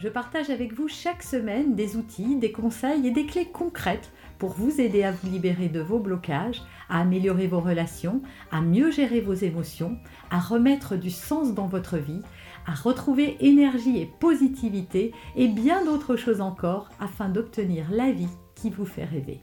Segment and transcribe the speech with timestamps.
[0.00, 4.52] je partage avec vous chaque semaine des outils, des conseils et des clés concrètes pour
[4.52, 9.20] vous aider à vous libérer de vos blocages, à améliorer vos relations, à mieux gérer
[9.20, 9.98] vos émotions,
[10.30, 12.22] à remettre du sens dans votre vie,
[12.66, 18.70] à retrouver énergie et positivité et bien d'autres choses encore afin d'obtenir la vie qui
[18.70, 19.40] vous fait rêver.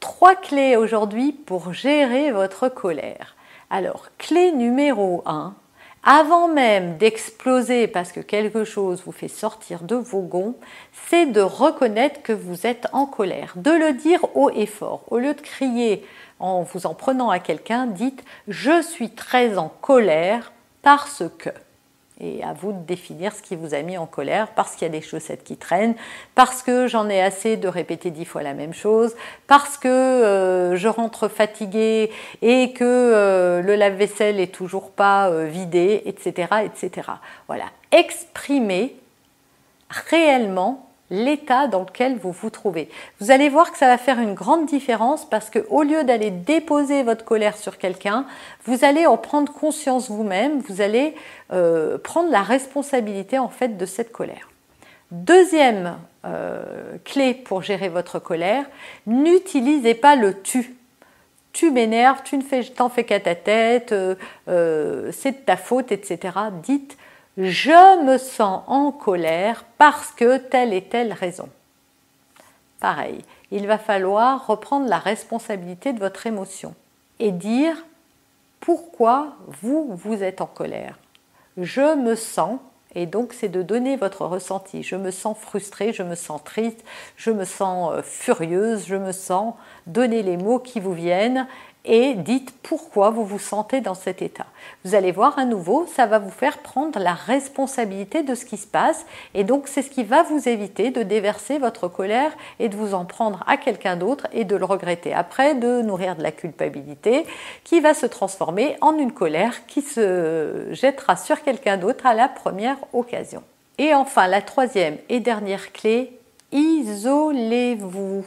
[0.00, 3.36] Trois clés aujourd'hui pour gérer votre colère.
[3.70, 5.54] Alors, clé numéro 1,
[6.04, 10.56] avant même d'exploser parce que quelque chose vous fait sortir de vos gonds,
[11.08, 15.02] c'est de reconnaître que vous êtes en colère, de le dire haut et fort.
[15.10, 16.04] Au lieu de crier
[16.38, 21.50] en vous en prenant à quelqu'un, dites je suis très en colère parce que
[22.20, 24.90] et à vous de définir ce qui vous a mis en colère, parce qu'il y
[24.90, 25.96] a des chaussettes qui traînent,
[26.34, 29.14] parce que j'en ai assez de répéter dix fois la même chose,
[29.46, 35.46] parce que euh, je rentre fatiguée et que euh, le lave-vaisselle est toujours pas euh,
[35.46, 37.08] vidé, etc., etc.
[37.48, 38.96] Voilà, exprimez
[39.88, 42.88] réellement l'état dans lequel vous vous trouvez.
[43.20, 46.30] Vous allez voir que ça va faire une grande différence parce que au lieu d'aller
[46.30, 48.26] déposer votre colère sur quelqu'un,
[48.66, 51.14] vous allez en prendre conscience vous-même, vous allez
[51.52, 54.48] euh, prendre la responsabilité en fait de cette colère.
[55.10, 58.64] Deuxième euh, clé pour gérer votre colère,
[59.06, 60.74] n'utilisez pas le tu.
[61.52, 65.92] Tu m'énerves, tu ne fais, t'en fais qu'à ta tête, euh, c'est de ta faute,
[65.92, 66.34] etc.
[66.64, 66.96] Dites
[67.36, 71.48] je me sens en colère parce que telle et telle raison.
[72.80, 76.74] Pareil, il va falloir reprendre la responsabilité de votre émotion
[77.18, 77.76] et dire
[78.60, 80.98] pourquoi vous, vous êtes en colère.
[81.56, 82.58] Je me sens,
[82.94, 84.82] et donc c'est de donner votre ressenti.
[84.82, 86.84] Je me sens frustrée, je me sens triste,
[87.16, 89.54] je me sens euh, furieuse, je me sens,
[89.86, 91.46] donner les mots qui vous viennent
[91.84, 94.46] et dites pourquoi vous vous sentez dans cet état.
[94.84, 98.56] Vous allez voir à nouveau, ça va vous faire prendre la responsabilité de ce qui
[98.56, 102.68] se passe et donc c'est ce qui va vous éviter de déverser votre colère et
[102.68, 106.22] de vous en prendre à quelqu'un d'autre et de le regretter après, de nourrir de
[106.22, 107.26] la culpabilité
[107.64, 112.28] qui va se transformer en une colère qui se jettera sur quelqu'un d'autre à la
[112.28, 113.42] première occasion.
[113.78, 116.18] Et enfin, la troisième et dernière clé,
[116.52, 118.24] isolez-vous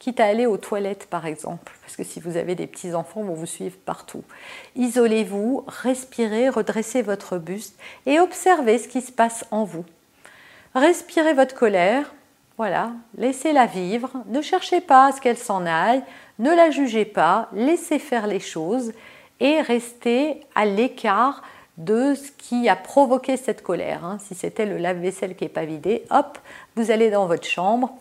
[0.00, 3.34] quitte à aller aux toilettes par exemple, parce que si vous avez des petits-enfants, vont
[3.34, 4.24] vous suivre partout.
[4.74, 9.84] Isolez-vous, respirez, redressez votre buste et observez ce qui se passe en vous.
[10.74, 12.12] Respirez votre colère,
[12.56, 16.02] voilà, laissez-la vivre, ne cherchez pas à ce qu'elle s'en aille,
[16.38, 18.92] ne la jugez pas, laissez faire les choses
[19.38, 21.42] et restez à l'écart
[21.76, 24.04] de ce qui a provoqué cette colère.
[24.04, 24.18] Hein.
[24.20, 26.38] Si c'était le lave-vaisselle qui n'est pas vidé, hop,
[26.76, 27.96] vous allez dans votre chambre,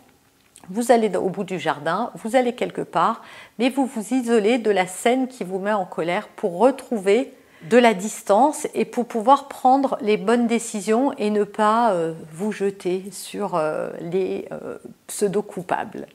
[0.70, 3.24] vous allez au bout du jardin, vous allez quelque part,
[3.58, 7.34] mais vous vous isolez de la scène qui vous met en colère pour retrouver
[7.70, 12.52] de la distance et pour pouvoir prendre les bonnes décisions et ne pas euh, vous
[12.52, 16.08] jeter sur euh, les euh, pseudo-coupables.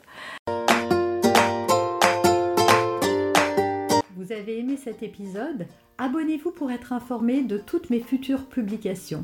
[4.15, 5.67] Vous avez aimé cet épisode?
[5.97, 9.23] Abonnez-vous pour être informé de toutes mes futures publications.